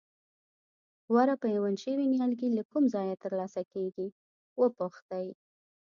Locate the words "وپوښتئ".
4.61-5.27